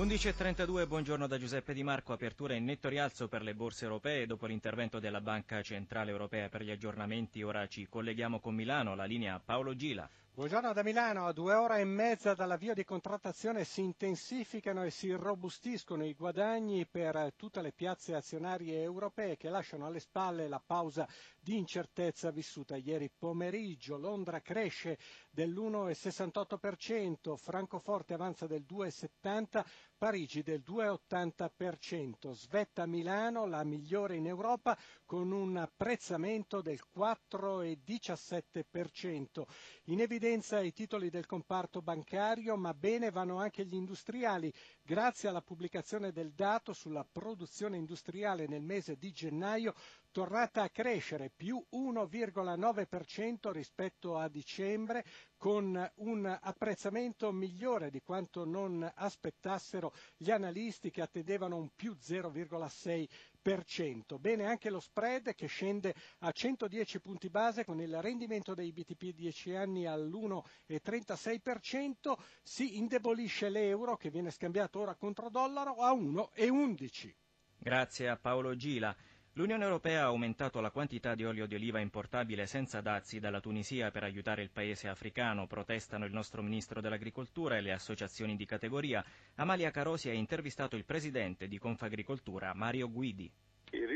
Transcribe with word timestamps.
11.32, 0.00 0.86
buongiorno 0.88 1.26
da 1.26 1.36
Giuseppe 1.36 1.74
Di 1.74 1.82
Marco, 1.82 2.14
apertura 2.14 2.54
in 2.54 2.64
netto 2.64 2.88
rialzo 2.88 3.28
per 3.28 3.42
le 3.42 3.52
borse 3.54 3.84
europee 3.84 4.24
dopo 4.24 4.46
l'intervento 4.46 4.98
della 4.98 5.20
Banca 5.20 5.60
Centrale 5.60 6.10
Europea 6.10 6.48
per 6.48 6.62
gli 6.62 6.70
aggiornamenti. 6.70 7.42
Ora 7.42 7.66
ci 7.68 7.86
colleghiamo 7.86 8.40
con 8.40 8.54
Milano, 8.54 8.94
la 8.94 9.04
linea 9.04 9.38
Paolo 9.44 9.76
Gila. 9.76 10.08
Buongiorno 10.40 10.72
da 10.72 10.82
Milano, 10.82 11.26
a 11.26 11.34
due 11.34 11.52
ore 11.52 11.80
e 11.80 11.84
mezza 11.84 12.32
dall'avvio 12.32 12.72
di 12.72 12.82
contrattazione 12.82 13.62
si 13.64 13.82
intensificano 13.82 14.82
e 14.84 14.90
si 14.90 15.12
robustiscono 15.12 16.02
i 16.02 16.14
guadagni 16.14 16.86
per 16.86 17.34
tutte 17.36 17.60
le 17.60 17.72
piazze 17.72 18.14
azionarie 18.14 18.80
europee 18.80 19.36
che 19.36 19.50
lasciano 19.50 19.84
alle 19.84 20.00
spalle 20.00 20.48
la 20.48 20.62
pausa 20.64 21.06
di 21.38 21.58
incertezza 21.58 22.30
vissuta 22.30 22.76
ieri 22.76 23.10
pomeriggio. 23.14 23.98
Londra 23.98 24.40
cresce 24.40 24.96
dell'1,68%, 25.28 27.36
Francoforte 27.36 28.14
avanza 28.14 28.46
del 28.46 28.64
2,70%, 28.66 29.62
Parigi 30.00 30.42
del 30.42 30.62
2,80%, 30.66 32.30
svetta 32.30 32.86
Milano, 32.86 33.44
la 33.44 33.62
migliore 33.64 34.16
in 34.16 34.26
Europa, 34.26 34.74
con 35.04 35.32
un 35.32 35.58
apprezzamento 35.58 36.62
del 36.62 36.80
4,17%. 36.96 39.42
In 39.84 40.00
evidenza 40.00 40.28
i 40.32 40.72
titoli 40.72 41.10
del 41.10 41.26
comparto 41.26 41.82
bancario, 41.82 42.56
ma 42.56 42.72
bene 42.72 43.10
vanno 43.10 43.38
anche 43.38 43.64
gli 43.64 43.74
industriali, 43.74 44.52
grazie 44.82 45.28
alla 45.28 45.42
pubblicazione 45.42 46.12
del 46.12 46.32
dato 46.32 46.72
sulla 46.72 47.04
produzione 47.04 47.76
industriale 47.76 48.46
nel 48.46 48.62
mese 48.62 48.96
di 48.96 49.10
gennaio 49.10 49.74
tornata 50.10 50.62
a 50.62 50.70
crescere 50.70 51.30
più 51.34 51.62
1,9% 51.72 53.50
rispetto 53.52 54.16
a 54.16 54.28
dicembre 54.28 55.04
con 55.36 55.90
un 55.96 56.38
apprezzamento 56.40 57.30
migliore 57.32 57.90
di 57.90 58.00
quanto 58.02 58.44
non 58.44 58.88
aspettassero 58.94 59.92
gli 60.16 60.30
analisti 60.30 60.90
che 60.90 61.02
attendevano 61.02 61.56
un 61.56 61.70
più 61.74 61.96
0,6%. 62.00 64.18
Bene 64.18 64.46
anche 64.46 64.68
lo 64.68 64.80
spread 64.80 65.34
che 65.34 65.46
scende 65.46 65.94
a 66.18 66.30
110 66.30 67.00
punti 67.00 67.30
base 67.30 67.64
con 67.64 67.80
il 67.80 68.02
rendimento 68.02 68.52
dei 68.54 68.70
BTP 68.72 69.14
10 69.14 69.54
anni 69.54 69.86
all'1,36%, 69.86 72.18
si 72.42 72.76
indebolisce 72.76 73.48
l'euro 73.48 73.96
che 73.96 74.10
viene 74.10 74.30
scambiato 74.30 74.80
ora 74.80 74.94
contro 74.94 75.30
dollaro 75.30 75.76
a 75.76 75.92
1,11. 75.92 77.14
Grazie 77.56 78.08
a 78.08 78.16
Paolo 78.16 78.54
Gila. 78.56 78.94
L'Unione 79.40 79.64
Europea 79.64 80.02
ha 80.02 80.08
aumentato 80.08 80.60
la 80.60 80.70
quantità 80.70 81.14
di 81.14 81.24
olio 81.24 81.46
di 81.46 81.54
oliva 81.54 81.80
importabile 81.80 82.44
senza 82.44 82.82
dazi 82.82 83.20
dalla 83.20 83.40
Tunisia 83.40 83.90
per 83.90 84.02
aiutare 84.04 84.42
il 84.42 84.50
paese 84.50 84.86
africano. 84.86 85.46
Protestano 85.46 86.04
il 86.04 86.12
nostro 86.12 86.42
ministro 86.42 86.82
dell'Agricoltura 86.82 87.56
e 87.56 87.62
le 87.62 87.72
associazioni 87.72 88.36
di 88.36 88.44
categoria. 88.44 89.02
Amalia 89.36 89.70
Carosi 89.70 90.10
ha 90.10 90.12
intervistato 90.12 90.76
il 90.76 90.84
presidente 90.84 91.48
di 91.48 91.56
Confagricoltura, 91.56 92.52
Mario 92.52 92.90
Guidi. 92.90 93.32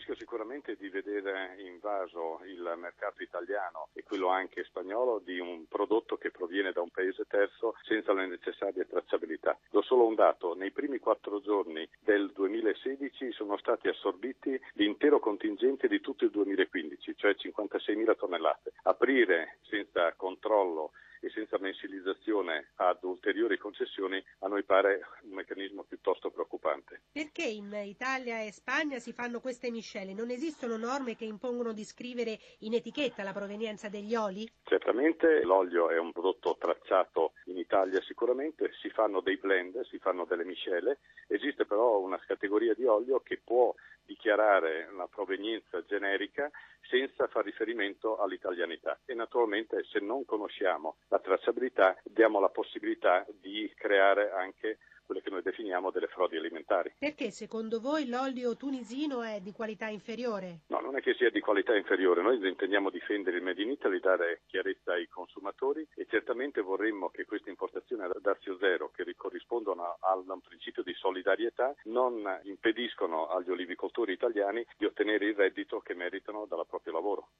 Rischio 0.00 0.16
sicuramente 0.16 0.76
di 0.76 0.88
vedere 0.88 1.56
invaso 1.58 2.40
il 2.46 2.72
mercato 2.78 3.22
italiano 3.22 3.88
e 3.92 4.02
quello 4.02 4.28
anche 4.28 4.64
spagnolo 4.64 5.18
di 5.18 5.38
un 5.38 5.66
prodotto 5.68 6.16
che 6.16 6.30
proviene 6.30 6.72
da 6.72 6.80
un 6.80 6.88
paese 6.88 7.26
terzo 7.28 7.74
senza 7.82 8.14
le 8.14 8.26
necessarie 8.26 8.86
tracciabilità. 8.86 9.58
Do 9.68 9.82
solo 9.82 10.06
un 10.06 10.14
dato, 10.14 10.54
nei 10.54 10.70
primi 10.70 10.98
quattro 11.00 11.42
giorni 11.42 11.86
del 12.00 12.32
2016 12.32 13.32
sono 13.32 13.58
stati 13.58 13.88
assorbiti 13.88 14.58
l'intero 14.72 15.20
contingente 15.20 15.86
di 15.86 16.00
tutto 16.00 16.24
il 16.24 16.30
2015, 16.30 17.14
cioè 17.16 17.32
56.000 17.32 18.16
tonnellate. 18.16 18.72
Aprire 18.84 19.58
senza 19.68 20.14
controllo 20.14 20.92
e 21.20 21.30
senza 21.30 21.58
mensilizzazione 21.58 22.70
ad 22.76 22.98
ulteriori 23.02 23.58
concessioni 23.58 24.22
a 24.40 24.48
noi 24.48 24.64
pare 24.64 25.00
un 25.22 25.34
meccanismo 25.34 25.84
piuttosto 25.84 26.30
preoccupante. 26.30 27.02
Perché 27.12 27.42
in 27.42 27.72
Italia 27.84 28.42
e 28.42 28.52
Spagna 28.52 28.98
si 28.98 29.12
fanno 29.12 29.40
queste 29.40 29.70
miscele? 29.70 30.14
Non 30.14 30.30
esistono 30.30 30.76
norme 30.76 31.14
che 31.14 31.24
impongono 31.24 31.72
di 31.72 31.84
scrivere 31.84 32.38
in 32.60 32.74
etichetta 32.74 33.22
la 33.22 33.32
provenienza 33.32 33.88
degli 33.88 34.14
oli? 34.14 34.50
Certamente 34.64 35.42
l'olio 35.42 35.90
è 35.90 35.98
un 35.98 36.12
prodotto 36.12 36.56
tracciato 36.58 37.32
in 37.44 37.58
Italia 37.58 38.00
sicuramente, 38.02 38.72
si 38.80 38.88
fanno 38.90 39.20
dei 39.20 39.36
blend, 39.36 39.80
si 39.82 39.98
fanno 39.98 40.24
delle 40.24 40.44
miscele, 40.44 40.98
esiste 41.26 41.66
però 41.66 41.98
una 42.00 42.18
categoria 42.18 42.74
di 42.74 42.84
olio 42.84 43.20
che 43.20 43.40
può 43.42 43.74
dichiarare 44.04 44.90
la 44.96 45.06
provenienza 45.06 45.84
generica 45.84 46.50
senza 46.88 47.26
far 47.28 47.44
riferimento 47.44 48.18
all'italianità. 48.18 48.98
E 49.04 49.14
naturalmente 49.14 49.84
se 49.84 50.00
non 50.00 50.24
conosciamo 50.24 50.96
la 51.08 51.18
tracciabilità 51.18 51.96
diamo 52.04 52.40
la 52.40 52.48
possibilità 52.48 53.26
di 53.40 53.70
creare 53.76 54.30
anche 54.30 54.78
quelle 55.10 55.22
che 55.22 55.30
noi 55.30 55.42
definiamo 55.42 55.90
delle 55.90 56.06
frodi 56.06 56.36
alimentari. 56.36 56.94
Perché 56.96 57.32
secondo 57.32 57.80
voi 57.80 58.06
l'olio 58.06 58.56
tunisino 58.56 59.22
è 59.22 59.40
di 59.40 59.50
qualità 59.50 59.88
inferiore? 59.88 60.60
No, 60.68 60.78
non 60.78 60.96
è 60.96 61.00
che 61.00 61.14
sia 61.14 61.30
di 61.30 61.40
qualità 61.40 61.74
inferiore, 61.74 62.22
noi 62.22 62.38
intendiamo 62.46 62.90
difendere 62.90 63.38
il 63.38 63.42
Made 63.42 63.60
in 63.60 63.70
Italy, 63.70 63.98
dare 63.98 64.42
chiarezza 64.46 64.92
ai 64.92 65.08
consumatori 65.08 65.84
e 65.96 66.06
certamente 66.08 66.60
vorremmo 66.60 67.08
che 67.08 67.24
queste 67.24 67.50
importazioni 67.50 68.04
ad 68.04 68.24
Arzio 68.24 68.56
Zero, 68.58 68.92
che 68.94 69.04
corrispondono 69.16 69.96
a 69.98 70.14
un 70.14 70.40
principio 70.40 70.84
di 70.84 70.94
solidarietà, 70.94 71.74
non 71.84 72.22
impediscono 72.44 73.26
agli 73.30 73.50
olivicoltori 73.50 74.12
italiani 74.12 74.64
di 74.78 74.84
ottenere 74.84 75.26
il 75.26 75.34
reddito 75.34 75.80
che 75.80 75.94
meritano 75.94 76.46
dal 76.46 76.64
proprio 76.68 76.92
lavoro. 76.92 77.30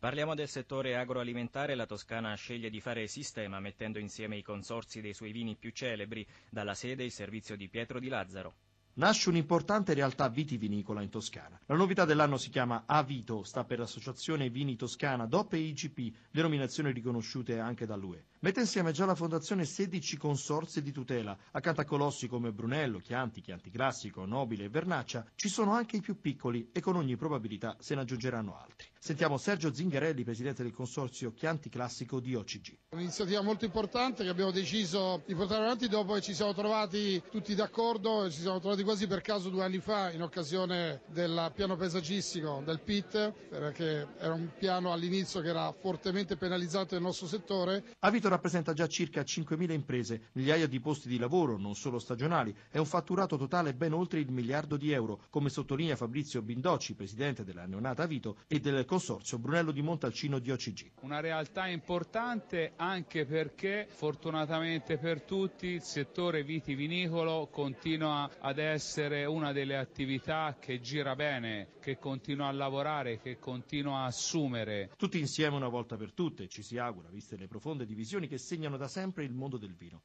Parliamo 0.00 0.36
del 0.36 0.46
settore 0.46 0.96
agroalimentare. 0.96 1.74
La 1.74 1.84
Toscana 1.84 2.32
sceglie 2.36 2.70
di 2.70 2.80
fare 2.80 3.08
sistema 3.08 3.58
mettendo 3.58 3.98
insieme 3.98 4.36
i 4.36 4.42
consorzi 4.42 5.00
dei 5.00 5.12
suoi 5.12 5.32
vini 5.32 5.56
più 5.56 5.72
celebri, 5.72 6.24
dalla 6.48 6.74
sede 6.74 7.02
il 7.02 7.10
servizio 7.10 7.56
di 7.56 7.68
Pietro 7.68 7.98
di 7.98 8.06
Lazzaro. 8.06 8.54
Nasce 8.98 9.28
un'importante 9.28 9.94
realtà 9.94 10.28
vitivinicola 10.28 11.02
in 11.02 11.08
Toscana. 11.08 11.56
La 11.66 11.76
novità 11.76 12.04
dell'anno 12.04 12.36
si 12.36 12.50
chiama 12.50 12.82
Avito, 12.84 13.44
sta 13.44 13.62
per 13.62 13.78
Associazione 13.78 14.50
Vini 14.50 14.74
Toscana, 14.74 15.24
DOP 15.24 15.52
e 15.52 15.58
IGP, 15.58 16.12
denominazioni 16.32 16.90
riconosciute 16.90 17.60
anche 17.60 17.86
dall'UE. 17.86 18.24
Mette 18.40 18.58
insieme 18.60 18.90
già 18.90 19.04
la 19.04 19.14
fondazione 19.14 19.64
16 19.64 20.16
consorzi 20.16 20.82
di 20.82 20.90
tutela. 20.90 21.36
Accanto 21.52 21.80
a 21.80 21.84
colossi 21.84 22.26
come 22.26 22.52
Brunello, 22.52 22.98
Chianti, 22.98 23.40
Chianti 23.40 23.70
Classico, 23.70 24.24
Nobile 24.24 24.64
e 24.64 24.68
Vernaccia, 24.68 25.24
ci 25.36 25.48
sono 25.48 25.72
anche 25.74 25.96
i 25.98 26.00
più 26.00 26.20
piccoli 26.20 26.70
e 26.72 26.80
con 26.80 26.96
ogni 26.96 27.16
probabilità 27.16 27.76
se 27.78 27.94
ne 27.94 28.00
aggiungeranno 28.00 28.56
altri. 28.56 28.86
Sentiamo 29.00 29.38
Sergio 29.38 29.72
Zingarelli, 29.72 30.24
presidente 30.24 30.64
del 30.64 30.72
consorzio 30.72 31.32
Chianti 31.32 31.68
Classico 31.68 32.18
di 32.18 32.34
OCG. 32.34 32.76
Un'iniziativa 32.90 33.42
molto 33.42 33.64
importante 33.64 34.24
che 34.24 34.28
abbiamo 34.28 34.50
deciso 34.50 35.22
di 35.24 35.34
portare 35.34 35.64
avanti 35.64 35.88
dopo 35.88 36.14
che 36.14 36.20
ci 36.20 36.34
siamo 36.34 36.52
trovati 36.52 37.22
tutti 37.30 37.54
d'accordo 37.54 38.28
ci 38.30 38.40
siamo 38.40 38.58
trovati 38.58 38.82
quasi 38.88 39.06
per 39.06 39.20
caso 39.20 39.50
due 39.50 39.64
anni 39.64 39.80
fa 39.80 40.10
in 40.12 40.22
occasione 40.22 41.02
del 41.08 41.52
piano 41.54 41.76
paesaggistico 41.76 42.62
del 42.64 42.80
PIT, 42.80 43.32
perché 43.50 44.06
era 44.18 44.32
un 44.32 44.48
piano 44.58 44.92
all'inizio 44.94 45.42
che 45.42 45.48
era 45.48 45.70
fortemente 45.72 46.38
penalizzato 46.38 46.94
nel 46.94 47.02
nostro 47.02 47.26
settore. 47.26 47.84
Avito 47.98 48.30
rappresenta 48.30 48.72
già 48.72 48.86
circa 48.86 49.20
5.000 49.20 49.72
imprese, 49.72 50.28
migliaia 50.32 50.66
di 50.66 50.80
posti 50.80 51.06
di 51.06 51.18
lavoro, 51.18 51.58
non 51.58 51.74
solo 51.74 51.98
stagionali, 51.98 52.56
e 52.70 52.78
un 52.78 52.86
fatturato 52.86 53.36
totale 53.36 53.74
ben 53.74 53.92
oltre 53.92 54.20
il 54.20 54.30
miliardo 54.30 54.78
di 54.78 54.90
euro, 54.90 55.20
come 55.28 55.50
sottolinea 55.50 55.94
Fabrizio 55.94 56.40
Bindocci, 56.40 56.94
presidente 56.94 57.44
della 57.44 57.66
neonata 57.66 58.04
Avito 58.04 58.38
e 58.46 58.58
del 58.58 58.86
consorzio 58.86 59.38
Brunello 59.38 59.70
di 59.70 59.82
Montalcino 59.82 60.38
di 60.38 60.50
OCG. 60.50 60.92
Una 61.02 61.20
realtà 61.20 61.66
importante 61.66 62.72
anche 62.76 63.26
perché 63.26 63.86
fortunatamente 63.90 64.96
per 64.96 65.20
tutti 65.20 65.66
il 65.66 65.82
settore 65.82 66.42
vitivinicolo 66.42 67.48
continua 67.52 68.30
ad 68.38 68.58
essere 68.68 69.24
una 69.24 69.52
delle 69.52 69.76
attività 69.76 70.56
che 70.60 70.80
gira 70.80 71.14
bene, 71.14 71.70
che 71.80 71.98
continua 71.98 72.48
a 72.48 72.52
lavorare, 72.52 73.18
che 73.18 73.38
continua 73.38 74.00
a 74.00 74.06
assumere. 74.06 74.90
Tutti 74.96 75.18
insieme 75.18 75.56
una 75.56 75.68
volta 75.68 75.96
per 75.96 76.12
tutte, 76.12 76.48
ci 76.48 76.62
si 76.62 76.78
augura, 76.78 77.08
viste 77.08 77.36
le 77.36 77.48
profonde 77.48 77.86
divisioni 77.86 78.28
che 78.28 78.38
segnano 78.38 78.76
da 78.76 78.88
sempre 78.88 79.24
il 79.24 79.32
mondo 79.32 79.56
del 79.56 79.74
vino. 79.74 80.02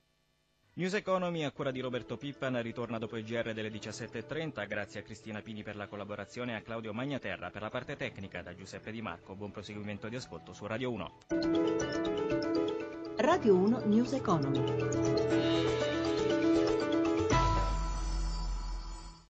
News 0.75 0.95
Economy 0.95 1.43
a 1.43 1.51
cura 1.51 1.69
di 1.69 1.81
Roberto 1.81 2.17
Pippan 2.17 2.59
ritorna 2.63 2.97
dopo 2.97 3.15
il 3.17 3.23
GR 3.23 3.53
delle 3.53 3.69
17.30. 3.69 4.67
Grazie 4.67 5.01
a 5.01 5.03
Cristina 5.03 5.39
Pini 5.39 5.61
per 5.61 5.75
la 5.75 5.85
collaborazione 5.85 6.53
e 6.53 6.55
a 6.55 6.61
Claudio 6.61 6.93
Magnaterra 6.93 7.51
per 7.51 7.61
la 7.61 7.69
parte 7.69 7.95
tecnica. 7.95 8.41
Da 8.41 8.55
Giuseppe 8.55 8.91
Di 8.91 8.99
Marco, 8.99 9.35
buon 9.35 9.51
proseguimento 9.51 10.09
di 10.09 10.15
ascolto 10.15 10.51
su 10.51 10.65
Radio 10.65 10.91
1. 10.91 11.17
Radio 13.17 13.55
1 13.55 13.81
News 13.85 14.13
Economy. 14.13 15.92